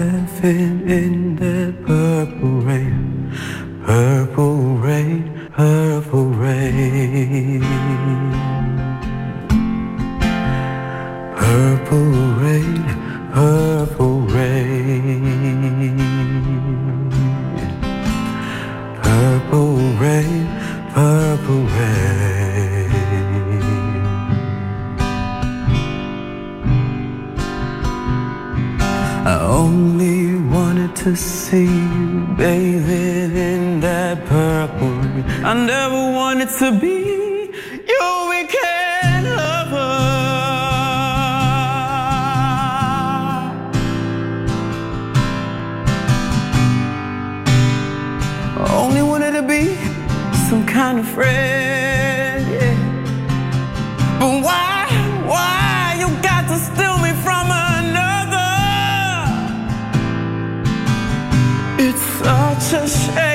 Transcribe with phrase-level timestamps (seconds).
[0.00, 3.30] laughing in that purple rain,
[3.84, 4.56] purple
[4.86, 7.62] rain, purple rain.
[11.36, 12.12] Purple
[12.44, 12.82] rain,
[13.34, 13.99] purple
[31.50, 35.00] see you bathing in that purple.
[35.44, 36.99] I never wanted to be
[62.70, 63.08] Jesus.
[63.16, 63.29] Eh.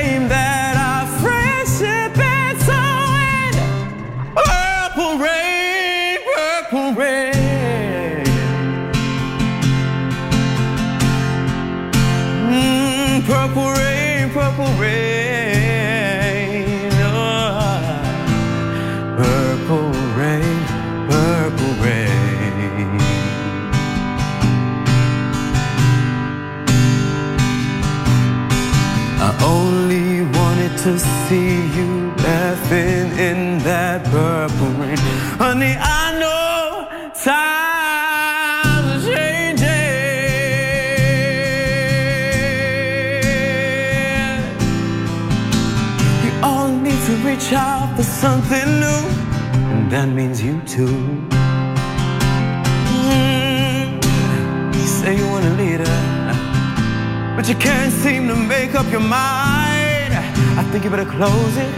[57.36, 60.14] but you can't seem to make up your mind.
[60.58, 61.72] I think you better close it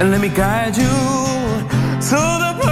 [0.00, 0.88] and let me guide you
[2.08, 2.71] to the place.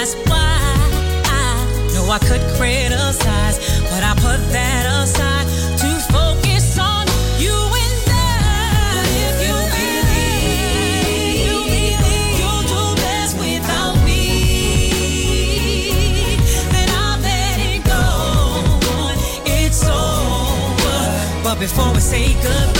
[0.00, 0.56] That's why
[1.26, 1.28] I
[1.92, 3.58] know I could criticize,
[3.90, 7.06] but I put that aside to focus on
[7.38, 8.96] you and I.
[8.96, 11.52] But If you believe
[12.40, 14.24] you'll do best without me,
[16.72, 18.00] then I'll let it go.
[19.44, 20.96] It's over.
[21.44, 22.79] But before we say goodbye,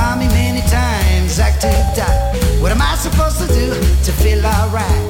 [0.00, 2.20] Mommy many times acted die
[2.62, 3.68] What am I supposed to do
[4.06, 5.02] to feel alright?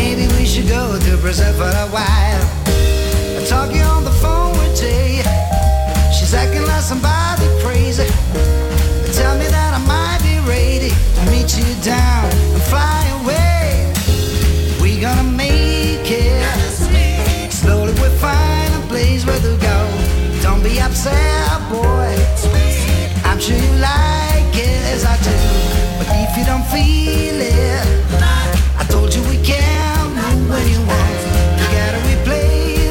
[0.00, 2.44] Maybe we should go to Brazil for a while
[3.54, 5.22] Talking on the phone with Jay
[6.14, 8.08] She's acting like somebody crazy
[9.18, 13.46] Tell me that I might be ready to meet you down and fly away
[14.82, 17.52] we gonna make it.
[17.52, 19.78] Slowly we'll find a place where to go.
[20.42, 22.14] Don't be upset, boy.
[23.24, 24.15] I'm sure you like
[26.36, 28.12] if you don't feel it,
[28.76, 31.16] I told you we can move when you want.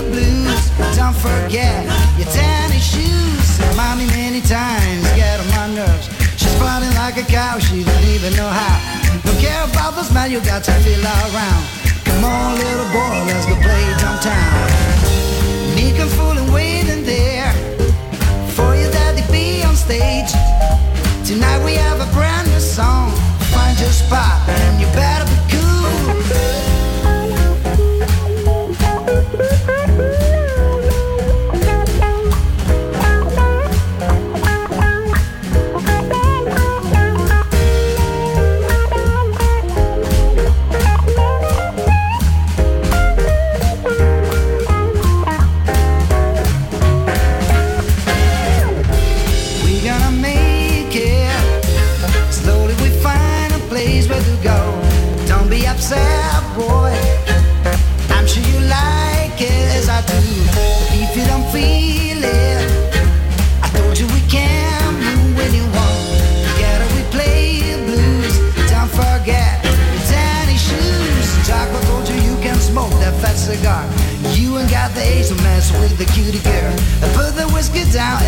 [0.10, 0.66] Blues.
[0.98, 1.86] Don't forget
[2.18, 3.48] your tennis shoes.
[3.78, 6.10] Mommy many times get on my nerves.
[6.38, 6.58] She's
[6.96, 8.78] like a cow, she don't even know how.
[9.22, 11.64] Don't care about the smell, you got to around.
[12.04, 14.66] Come on, little boy, let's go play downtown.
[15.76, 17.54] Meek and fool waiting there
[18.58, 20.34] for your daddy be on stage.
[21.28, 21.85] Tonight we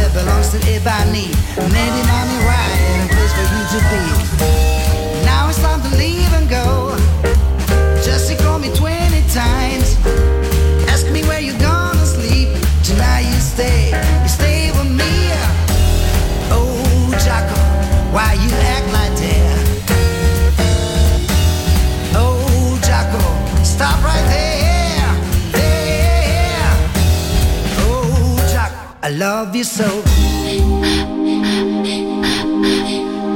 [0.08, 3.80] that belongs to if I need, maybe mommy, right, and a place for you to
[3.92, 5.26] be.
[5.26, 6.27] Now it's time to leave.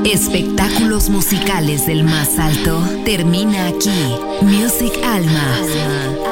[0.04, 4.18] Espectáculos musicales del más alto termina aquí.
[4.42, 5.56] Music Alma.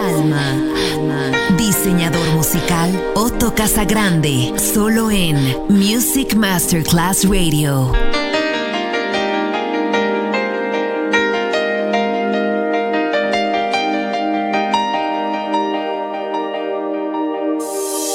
[0.10, 0.52] Alma.
[0.94, 1.32] Alma.
[1.58, 4.52] Diseñador musical Otto Casagrande.
[4.58, 8.09] Solo en Music Masterclass Radio.